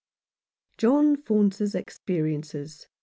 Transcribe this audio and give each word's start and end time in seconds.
JOHN 0.79 1.15
FAUNCE'S 1.17 1.75
EXPERIENCES. 1.75 2.87